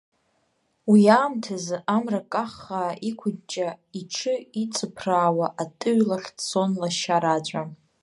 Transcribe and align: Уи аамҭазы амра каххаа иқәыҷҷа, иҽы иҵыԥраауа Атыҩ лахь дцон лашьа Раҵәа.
Уи 0.89 1.01
аамҭазы 1.17 1.77
амра 1.95 2.21
каххаа 2.31 2.93
иқәыҷҷа, 3.09 3.69
иҽы 3.99 4.33
иҵыԥраауа 4.61 5.47
Атыҩ 5.61 5.99
лахь 6.09 6.29
дцон 6.37 6.71
лашьа 6.81 7.17
Раҵәа. 7.23 7.61